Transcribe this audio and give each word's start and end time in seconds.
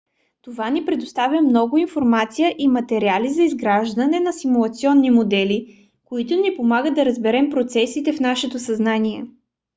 това 0.41 0.69
ни 0.69 0.85
предоставя 0.85 1.41
много 1.41 1.77
информация 1.77 2.55
и 2.57 2.67
материали 2.67 3.29
за 3.29 3.43
изграждане 3.43 4.19
на 4.19 4.33
симулационни 4.33 5.11
модели 5.11 5.89
които 6.05 6.35
ни 6.35 6.55
помагат 6.55 6.93
да 6.95 7.05
разберем 7.05 7.49
процесите 7.49 8.13
в 8.13 8.19
нашето 8.19 8.59
съзнание 8.59 9.23